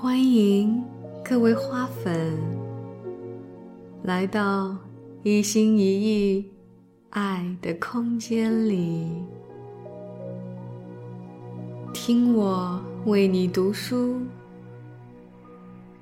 [0.00, 0.80] 欢迎
[1.24, 2.38] 各位花粉
[4.04, 4.76] 来到
[5.24, 6.48] 一心一意
[7.10, 9.10] 爱的空间里，
[11.92, 14.20] 听我为你读书，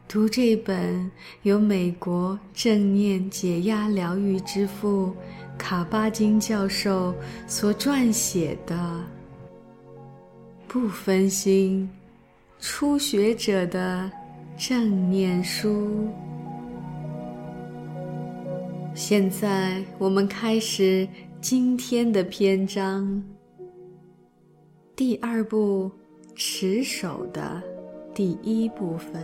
[0.07, 1.11] 读这本
[1.45, 5.15] 由美国正念解压疗愈之父
[5.57, 7.15] 卡巴金教授
[7.47, 9.03] 所撰写的，
[10.69, 11.89] 不分心。
[12.59, 14.11] 初学者的
[14.57, 16.09] 正念书。
[18.95, 21.07] 现在我们开始
[21.41, 23.23] 今天的篇章。
[24.97, 25.91] 第二部
[26.35, 27.63] 持守的
[28.15, 29.23] 第一部分，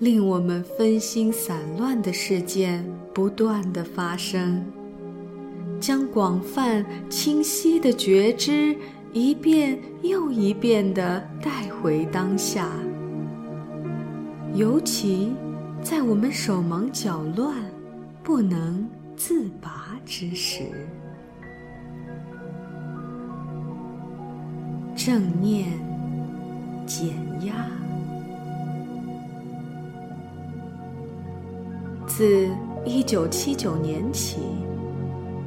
[0.00, 2.84] 令我们分心散乱的事件
[3.14, 4.64] 不断的发生，
[5.78, 8.76] 将广泛清晰的觉知。
[9.18, 12.68] 一遍又一遍地带回当下，
[14.52, 15.32] 尤其
[15.82, 17.50] 在我们手忙脚乱、
[18.22, 20.64] 不能自拔之时，
[24.94, 25.66] 正念
[26.84, 27.08] 减
[27.46, 27.54] 压。
[32.06, 32.50] 自
[32.84, 34.65] 一九七九年起。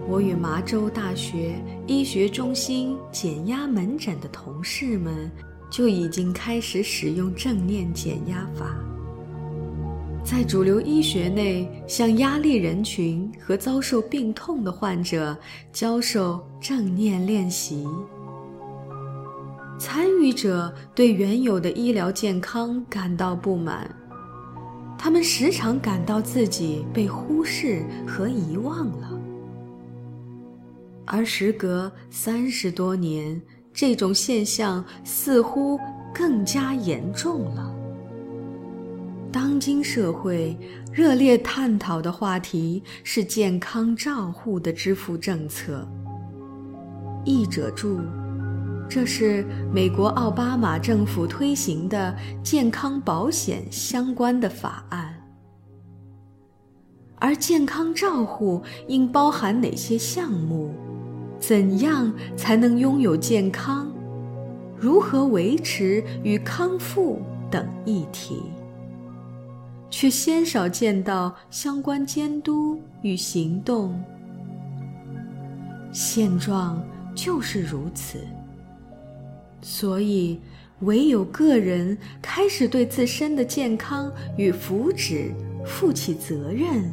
[0.10, 1.54] 我与麻州大学
[1.86, 5.30] 医学中心减压门诊的同事们
[5.70, 8.76] 就已经开始使用正念减压法，
[10.24, 15.38] 在主流医学内向压力人群和遭受病痛的患者
[15.72, 17.88] 教授正念练习。
[19.78, 23.88] 参与者对原有的医疗健康感到不满，
[24.98, 29.19] 他们时常感到自己被忽视和遗忘了。
[31.12, 33.42] 而时隔三十多年，
[33.74, 35.80] 这种现象似乎
[36.14, 37.76] 更加严重了。
[39.32, 40.56] 当今社会
[40.94, 45.88] 热烈探讨的话题是健康照护的支付政策。
[47.26, 48.00] 译者注：
[48.88, 49.44] 这是
[49.74, 55.16] 美国奥巴马政府推行的健康保险相关的法案。
[57.18, 60.72] 而健康照护应包含哪些项目？
[61.40, 63.92] 怎样才能拥有健康？
[64.78, 68.44] 如何维持与康复等议题，
[69.90, 74.02] 却鲜少见到相关监督与行动。
[75.92, 76.82] 现状
[77.16, 78.20] 就是如此。
[79.62, 80.40] 所以，
[80.82, 85.32] 唯有个人开始对自身的健康与福祉
[85.66, 86.90] 负起责任，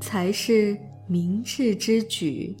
[0.00, 0.76] 才是
[1.06, 2.54] 明智之举。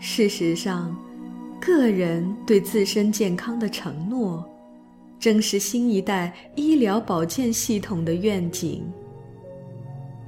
[0.00, 0.96] 事实上，
[1.60, 4.42] 个人对自身健康的承诺，
[5.18, 8.82] 正是新一代医疗保健系统的愿景。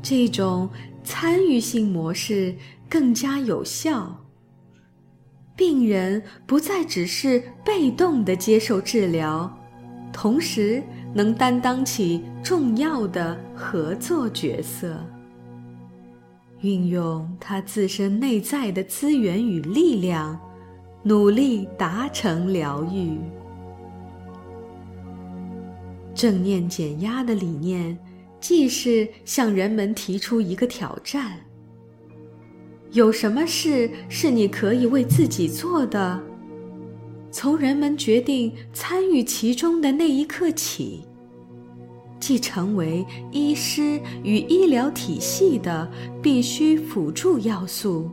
[0.03, 0.69] 这种
[1.03, 2.55] 参与性模式
[2.87, 4.15] 更加有效，
[5.57, 9.51] 病人不再只是被动的接受治疗，
[10.13, 10.83] 同时
[11.15, 15.03] 能担当起重要的合作角色。
[16.63, 20.39] 运用他自身内在的资源与力量，
[21.03, 23.19] 努力达成疗愈。
[26.15, 27.99] 正念减压的理念，
[28.41, 31.41] 既是向人们提出一个挑战：
[32.93, 36.23] 有什么事是你可以为自己做的？
[37.33, 41.03] 从人们决定参与其中的那一刻起。
[42.23, 45.91] 既成为医师与医疗体系的
[46.23, 48.09] 必须辅助要素，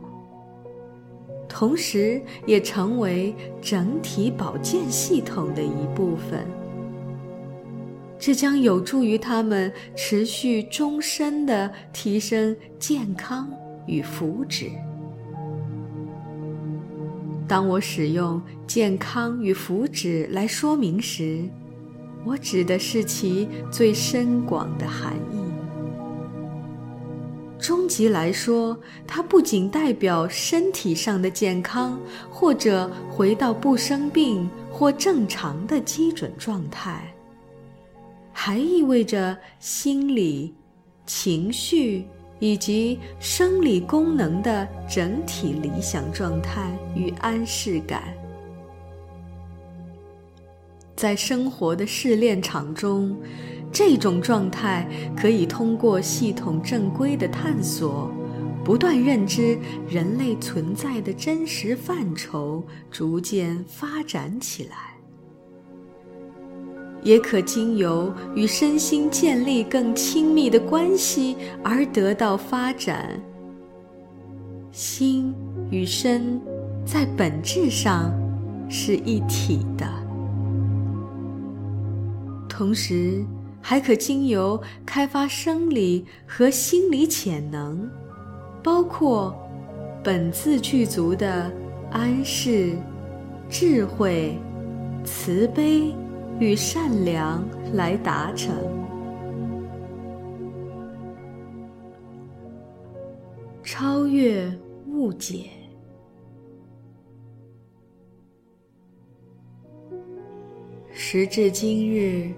[1.48, 3.32] 同时也成为
[3.62, 6.44] 整体保健系统的一部分。
[8.18, 13.48] 这将有助于他们持续终身的提升健康
[13.86, 14.70] 与福祉。
[17.46, 21.48] 当我使用“健康与福祉”来说明时，
[22.24, 25.38] 我指的是其最深广的含义。
[27.58, 32.00] 终极来说，它不仅代表身体上的健康，
[32.30, 37.12] 或者回到不生病或正常的基准状态，
[38.32, 40.54] 还意味着心理、
[41.04, 42.06] 情绪
[42.38, 48.02] 以及生理功能的整体理想状态与安适感。
[51.00, 53.16] 在生活的试炼场中，
[53.72, 54.86] 这种状态
[55.16, 58.10] 可以通过系统正规的探索，
[58.62, 59.58] 不断认知
[59.88, 64.76] 人类存在的真实范畴，逐渐发展起来；
[67.02, 73.18] 也可经由与身心建立更亲密的关系而得到发展。
[74.70, 75.34] 心
[75.70, 76.38] 与身
[76.84, 78.12] 在本质上
[78.68, 79.88] 是一体的，
[82.60, 83.24] 同时。
[83.62, 87.88] 还可经由开发生理和心理潜能，
[88.62, 89.34] 包括
[90.02, 91.52] 本自具足的
[91.90, 92.74] 安适、
[93.50, 94.34] 智慧、
[95.04, 95.94] 慈悲
[96.38, 98.56] 与善良来达成。
[103.62, 104.50] 超越
[104.86, 105.50] 误解。
[110.92, 112.32] 时至今日。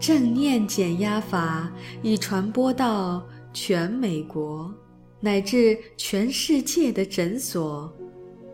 [0.00, 1.70] 正念减压法
[2.02, 4.72] 已传播到全美国，
[5.20, 7.92] 乃至全世界的诊所、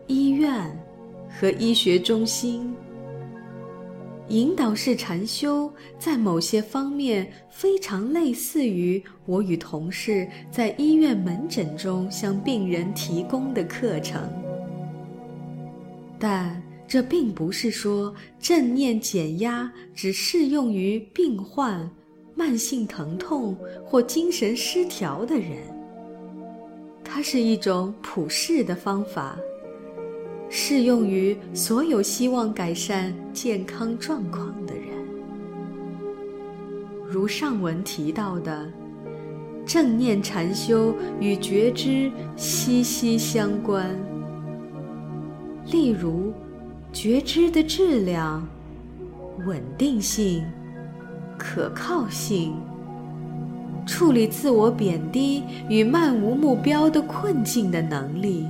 [0.07, 0.75] 医院
[1.29, 2.73] 和医学中心。
[4.29, 14.27] 引导式禅修在某些方面非常类似于我与同事在医院门诊中向病人提供的课程，
[16.17, 16.64] 但。
[16.87, 21.89] 这并不是说正念减压只适用于病患、
[22.35, 25.57] 慢性疼痛或精神失调的人。
[27.03, 29.35] 它是一种普世的方法，
[30.47, 34.83] 适用于所有希望改善健康状况的人。
[37.09, 38.71] 如上文提到的，
[39.65, 43.89] 正念禅修与觉知息息相关。
[45.71, 46.31] 例如。
[46.95, 48.47] 觉知的质量、
[49.45, 50.45] 稳定性、
[51.37, 52.55] 可靠性，
[53.85, 58.47] 处理自我贬低与漫无目标的困境的能力。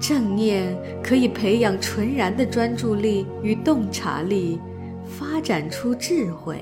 [0.00, 0.74] 正念
[1.04, 4.58] 可以培养纯然的专注力与洞察力，
[5.04, 6.58] 发展出智慧。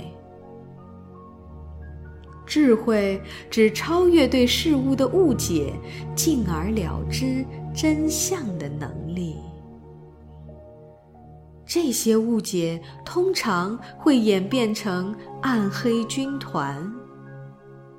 [2.44, 5.72] 智慧指超越对事物的误解，
[6.16, 7.44] 进而了知
[7.76, 9.36] 真相的能力。
[11.66, 16.90] 这些误解通常会演变成暗黑军团，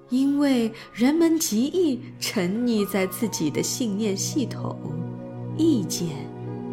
[0.10, 4.76] 因为人们极易沉溺在自己的信念系统、
[5.58, 6.08] 意见、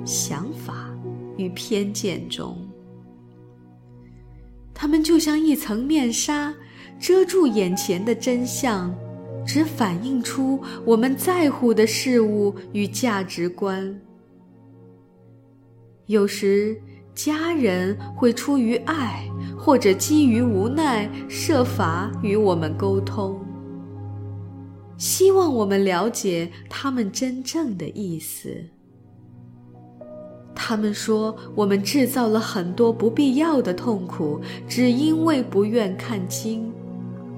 [0.05, 0.89] 想法
[1.37, 2.56] 与偏见中。
[4.73, 6.55] 他们就像一层面纱，
[6.99, 8.95] 遮住眼前的真相，
[9.44, 14.00] 只反映出我们在乎的事物与价值观。
[16.06, 16.76] 有时，
[17.14, 19.26] 家人会出于爱，
[19.56, 23.41] 或者基于无奈，设法与我们沟通，
[24.99, 28.55] 希望我们了解他们真正的意思。
[30.55, 36.73] 他们说，我们制造了很多不必要的痛苦，只因为不愿看清，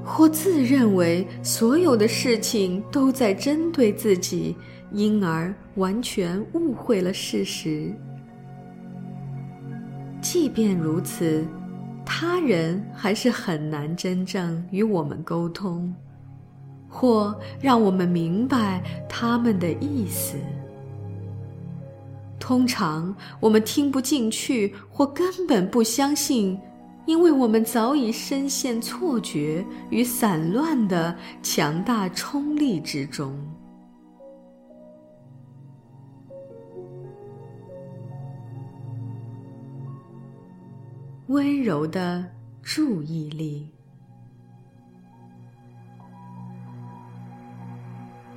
[0.07, 4.55] 或自认为所有的事情都在针对自己，
[4.93, 7.93] 因而完全误会了事实。
[10.21, 11.45] 即便如此，
[12.05, 15.93] 他人还是很难真正与我们沟通，
[16.89, 20.37] 或让我们明白他们的意思。
[22.39, 26.57] 通常我们听不进去，或根本不相信，
[27.07, 33.35] 因为我们早已深陷错觉与散乱的强大冲力之中。
[41.29, 42.25] 温柔的
[42.63, 43.69] 注意力。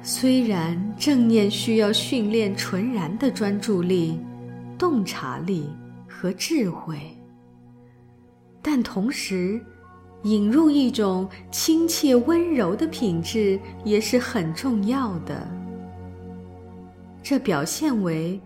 [0.01, 4.19] 虽然正念需要训练纯然的专注力、
[4.77, 5.69] 洞察力
[6.07, 6.99] 和智慧，
[8.71, 9.59] 但同时
[10.21, 15.49] 引入一种亲切温柔的品质也是很重要的。
[17.23, 18.39] 这表现为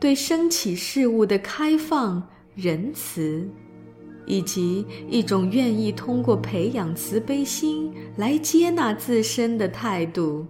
[0.00, 3.46] 对升起事物的开放、仁慈。
[4.24, 10.46] 以及一种愿意通过培养慈悲心来接纳自身的态度。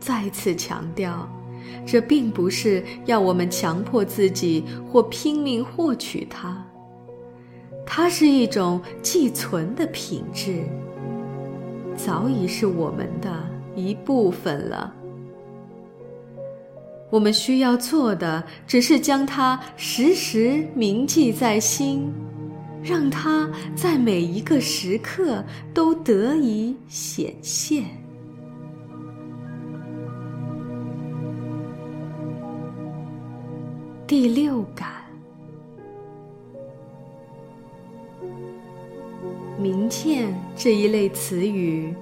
[0.00, 1.28] 再次强调，
[1.84, 6.63] 这并不是要我们强迫自己或拼命获取它，
[7.86, 10.64] 它是一种寄存的品质，
[11.96, 13.30] 早已是我们的
[13.76, 14.92] 一部分了。
[17.10, 22.12] 我们需要做的，只是将它时时铭记在心，
[22.82, 27.84] 让它在每一个时刻都得以显现。
[34.06, 35.03] 第六感，
[39.64, 41.94] 明见这一类词语，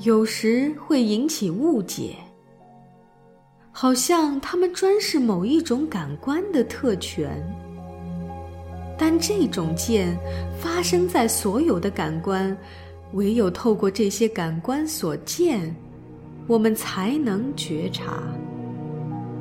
[0.00, 2.14] 有时会引起误解。
[3.72, 7.42] 好像他们专是某一种感官的特权，
[8.98, 10.14] 但这种见
[10.60, 12.54] 发生在所有的感官，
[13.14, 15.74] 唯有透过这些感官所见，
[16.46, 18.22] 我们才能觉察，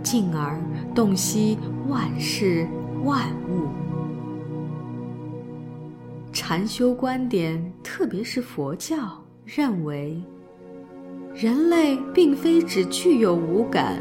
[0.01, 0.57] 进而
[0.93, 1.57] 洞悉
[1.89, 2.65] 万事
[3.03, 3.84] 万物。
[6.35, 10.21] 禅修观点，特别是佛教，认为
[11.33, 13.97] 人类并非只具有五感。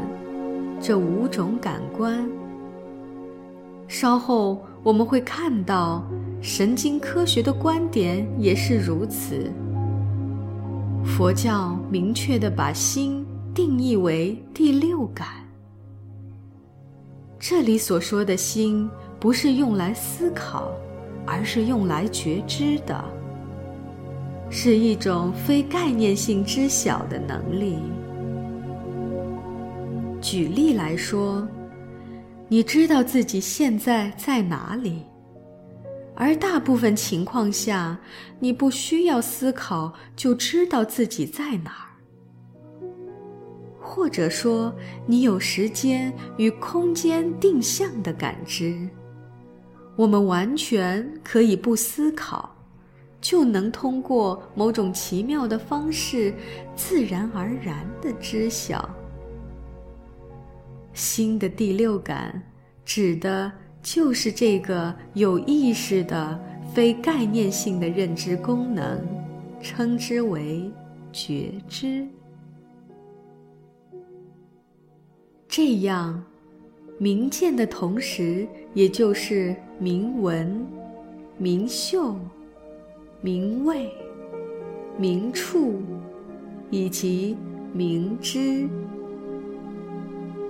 [0.81, 2.29] 这五种感官，
[3.87, 6.05] 稍后我们会看到，
[6.41, 9.49] 神经科学的观点也是如此。
[11.05, 15.27] 佛教明确的把心定义为第六感。
[17.39, 18.89] 这里所说的心，
[19.21, 20.69] 不是用来思考，
[21.25, 23.03] 而是用来觉知的，
[24.49, 27.77] 是一种非概念性知晓的能力。
[30.21, 31.47] 举例来说，
[32.47, 35.03] 你知道自己现在在哪里，
[36.15, 37.97] 而大部分情况下，
[38.39, 41.81] 你不需要思考就知道自己在哪儿。
[43.79, 44.73] 或者说，
[45.05, 48.89] 你有时间与空间定向的感知，
[49.95, 52.53] 我们完全可以不思考，
[53.21, 56.33] 就能通过某种奇妙的方式，
[56.75, 58.89] 自然而然的知晓。
[60.93, 62.41] 心的第六感，
[62.83, 66.39] 指的就是这个有意识的、
[66.73, 69.01] 非概念性的认知功能，
[69.61, 70.69] 称之为
[71.11, 72.07] 觉知。
[75.47, 76.21] 这样，
[76.97, 80.65] 明见的同时，也就是明闻、
[81.37, 82.15] 明嗅、
[83.19, 83.91] 明味、
[84.97, 85.81] 明触，
[86.69, 87.35] 以及
[87.73, 88.69] 明知。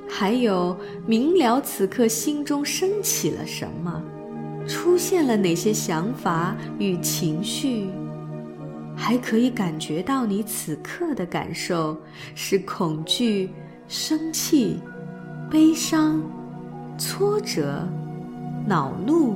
[0.07, 0.77] 还有
[1.07, 4.01] 明了此刻心中升起了什么，
[4.67, 7.89] 出现了哪些想法与情绪，
[8.95, 11.97] 还可以感觉到你此刻的感受
[12.35, 13.49] 是恐惧、
[13.87, 14.79] 生气、
[15.49, 16.21] 悲伤、
[16.97, 17.85] 挫折、
[18.67, 19.35] 恼怒、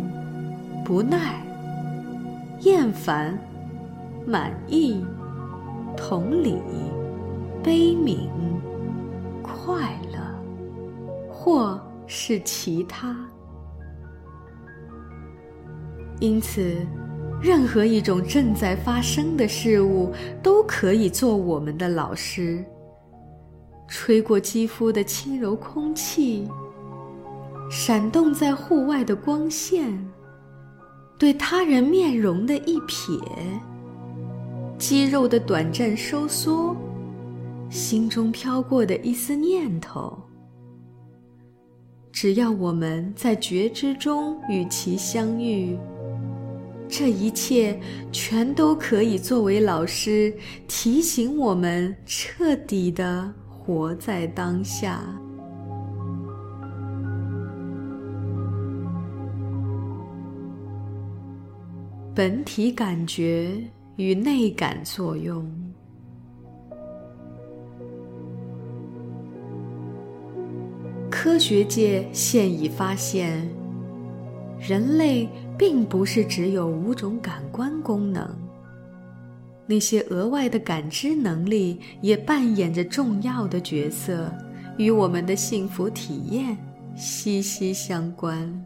[0.84, 1.42] 不耐、
[2.62, 3.38] 厌烦、
[4.26, 5.06] 满意、
[5.96, 6.58] 同理、
[7.64, 8.28] 悲悯、
[9.42, 10.20] 快乐。
[11.42, 13.16] 或是其他，
[16.20, 16.86] 因此，
[17.42, 20.12] 任何一种正在发生的事物
[20.44, 22.64] 都可以做我们的老师。
[23.88, 26.46] 吹过肌肤的轻柔空气，
[27.70, 29.96] 闪动在户外的光线，
[31.20, 33.22] 对他人面容的一瞥，
[34.80, 36.76] 肌肉的短暂收缩，
[37.70, 40.18] 心中飘过的一丝念头。
[42.12, 45.78] 只要我们在觉知中与其相遇，
[46.88, 47.80] 这一切
[48.12, 50.34] 全都可以作为老师
[50.68, 55.02] 提醒我们彻底的活在当下。
[62.20, 63.56] 本体感觉
[63.96, 65.50] 与内感作用。
[71.10, 73.50] 科学界现已发现，
[74.60, 78.28] 人类并不是只有五种感官功能，
[79.66, 84.30] 那些额外的感知能力也扮演着重要的角色，
[84.78, 86.58] 与我们的幸福体验
[86.98, 88.66] 息息相关。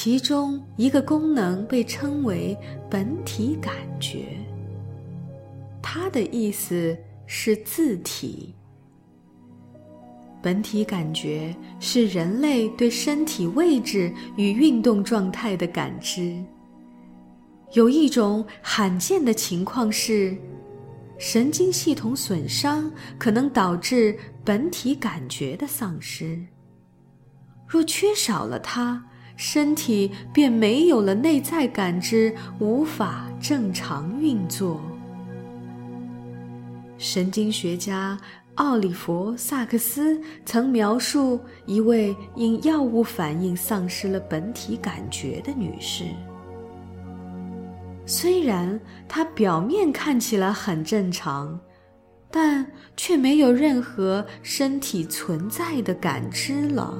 [0.00, 2.56] 其中一个功能被称为
[2.88, 4.28] 本体感觉，
[5.82, 8.54] 它的意思是自体。
[10.40, 16.40] 本体感觉是人类对身体位置与运动状态的感知。
[17.72, 20.38] 有一种罕见的情况是，
[21.18, 22.88] 神经系统损伤
[23.18, 26.40] 可能导致本体感觉的丧失。
[27.66, 29.04] 若缺少了它，
[29.38, 34.82] 身体便没有了内在感知，无法正常运作。
[36.98, 38.18] 神经学家。
[38.58, 46.02] 奥里弗·萨克斯曾描述一位因药物反应丧失了本体感觉的女士。
[48.04, 51.56] 虽然她表面看起来很正常，
[52.32, 52.66] 但
[52.96, 56.98] 却没有任何身体存在的感知了。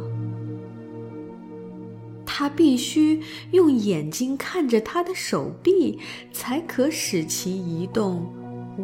[2.38, 5.98] 他必须用眼睛看着他的手臂，
[6.32, 8.32] 才可使其移动，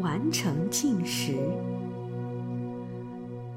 [0.03, 1.35] 完成进食。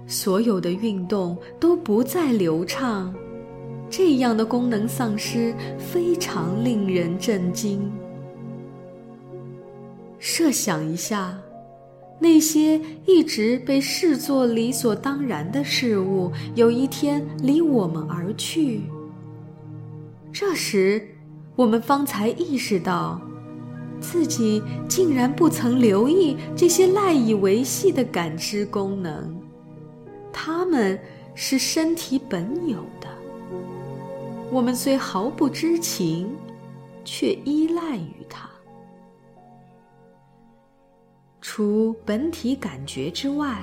[0.06, 3.12] 所有的运动都不再流畅，
[3.90, 7.92] 这样的功能丧失非常令人震惊。
[10.20, 11.36] 设想一下，
[12.20, 18.82] 那些一直被视作理所当然的事物，有一天离我们而去。
[20.40, 21.02] 这时，
[21.56, 23.20] 我们方才意识到，
[24.00, 29.36] 自己竟然不曾留意这些赖以维系的感知功能，
[30.32, 31.00] 它们
[31.34, 33.08] 是身体本有的。
[34.52, 36.30] 我们虽毫不知情，
[37.04, 38.48] 却依赖于它。
[41.42, 43.58] 除本体感觉之外，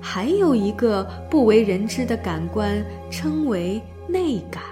[0.00, 4.62] 还有一个不为人知的感官，称为内感。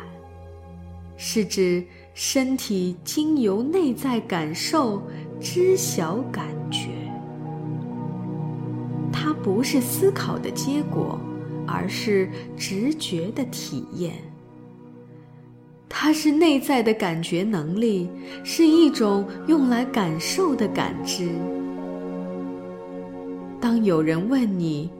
[1.22, 1.84] 是指
[2.14, 5.02] 身体经由内在感受
[5.38, 6.88] 知晓感觉，
[9.12, 11.20] 它不是思考的结果，
[11.66, 14.14] 而是直觉的体验。
[15.90, 18.08] 它是内在的感觉能力，
[18.42, 21.28] 是一种用来感受的感知。
[23.60, 24.90] 当有人问你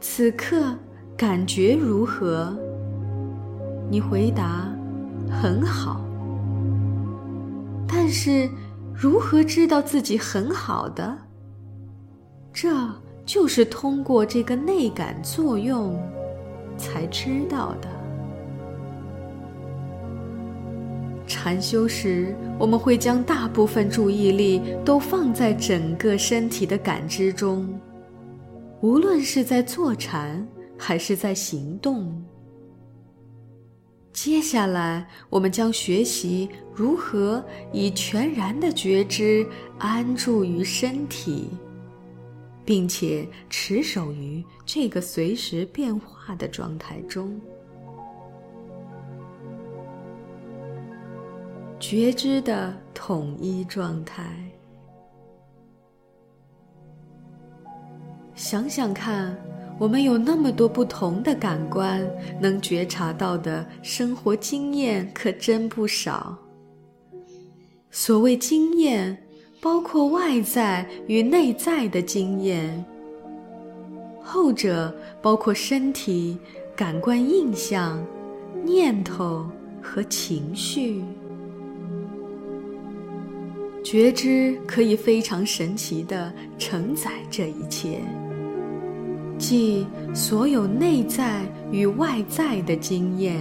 [0.00, 0.74] 此刻
[1.18, 2.56] 感觉如何，
[3.90, 4.74] 你回答。
[5.30, 6.00] 很好，
[7.86, 8.48] 但是
[8.94, 11.16] 如何知道自己很好的？
[12.52, 12.70] 这
[13.26, 16.00] 就是通过这个内感作用
[16.78, 17.88] 才知道的。
[21.26, 27.78] 禅修时，我们会将大部分注意力都放在整个身体的感知中，
[28.80, 30.46] 无论是在坐禅
[30.78, 32.24] 还是在行动。
[34.16, 39.46] 接下来，我们将学习如何以全然的觉知
[39.78, 41.50] 安住于身体，
[42.64, 47.38] 并且持守于这个随时变化的状态中。
[51.78, 54.34] 觉知的统一状态。
[58.34, 59.38] 想想看。
[59.78, 62.02] 我们有那么多不同的感官，
[62.40, 66.36] 能觉察到的生活经验可真不少。
[67.90, 69.16] 所谓经验，
[69.60, 72.84] 包括外在与内在的经验，
[74.22, 76.38] 后者包括身体、
[76.74, 78.02] 感官印象、
[78.64, 79.46] 念头
[79.82, 81.04] 和情绪。
[83.84, 88.00] 觉知可以非常神奇的承载这一切。
[89.38, 93.38] 即所有内在与外在的经验，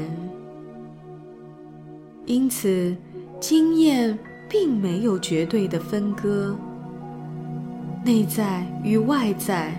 [2.25, 2.95] 因此
[3.39, 4.17] 经验
[4.49, 6.55] 并没有绝对的分割。
[8.03, 9.73] 内在与外在，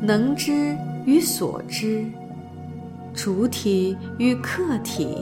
[0.00, 2.04] 能知与所知，
[3.14, 5.16] 主体与客体，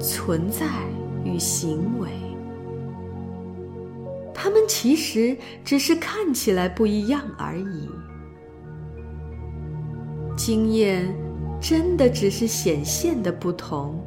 [0.00, 0.66] 存在
[1.24, 2.08] 与行为，
[4.34, 7.88] 它们其实只是看起来不一样而已。
[10.38, 11.12] 经验
[11.60, 14.00] 真的只是显现的不同。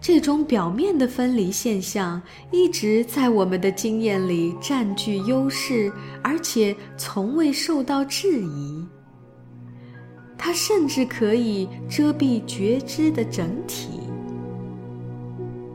[0.00, 8.86] 这种表面的分离现象一直在我们的经验里占据优势，而且从未受到质疑。
[10.36, 14.00] 它甚至可以遮蔽觉知的整体。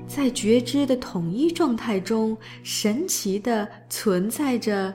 [0.07, 4.93] 在觉知的统一状态中，神奇的存在着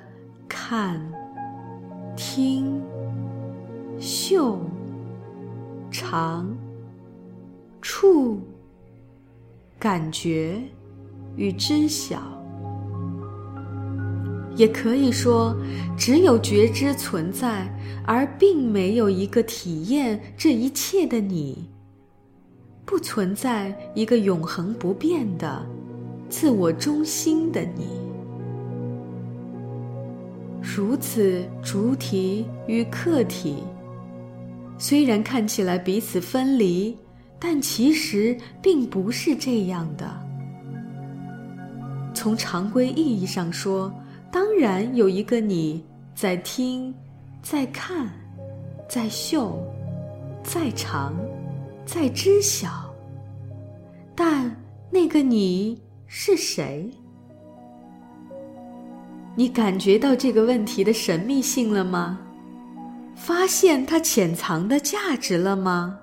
[0.49, 1.01] 看、
[2.17, 2.81] 听。
[4.07, 4.59] 嗅、
[5.91, 6.55] 尝、
[7.81, 8.39] 触、
[9.79, 10.61] 感觉
[11.37, 12.21] 与知晓，
[14.57, 15.57] 也可以说，
[15.97, 17.67] 只有觉知存在，
[18.07, 21.71] 而并没有一个体验这一切的你。
[22.85, 25.65] 不存在一个永恒不变的、
[26.29, 27.89] 自我中心的你。
[30.61, 33.63] 如此，主体与客体。
[34.77, 36.97] 虽然看起来彼此分离，
[37.39, 40.09] 但其实并不是这样的。
[42.13, 43.93] 从常规意义上说，
[44.31, 45.85] 当然有一个你
[46.15, 46.95] 在听，
[47.43, 48.09] 在看，
[48.89, 49.59] 在嗅，
[50.43, 51.15] 在尝，
[51.85, 52.69] 在知晓。
[54.15, 54.55] 但
[54.91, 56.89] 那个你是谁？
[59.37, 62.21] 你感觉到这个问题的神秘性了吗？
[63.15, 65.99] 发现它潜藏的价值了吗？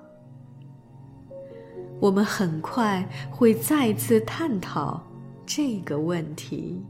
[2.00, 5.00] 我们很快会再次探讨
[5.46, 6.82] 这个问题。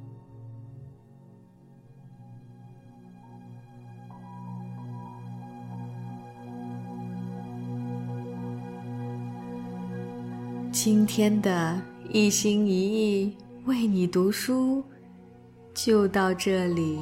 [10.71, 14.83] 今天的一心一意为你读书，
[15.75, 16.99] 就到这里。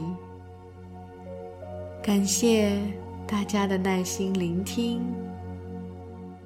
[2.03, 2.77] 感谢
[3.31, 5.01] 大家的耐心聆听，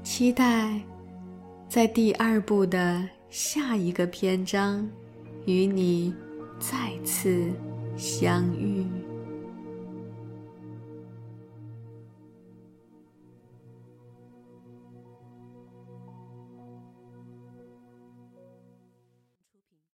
[0.02, 0.78] 期待
[1.66, 4.86] 在第二部的下一个篇章
[5.46, 6.14] 与你
[6.58, 7.50] 再次
[7.96, 8.73] 相遇。